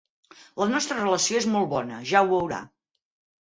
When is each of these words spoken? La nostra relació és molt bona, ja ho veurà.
La 0.61 0.67
nostra 0.71 0.97
relació 0.99 1.41
és 1.41 1.47
molt 1.57 1.69
bona, 1.75 2.01
ja 2.13 2.23
ho 2.25 2.33
veurà. 2.33 2.65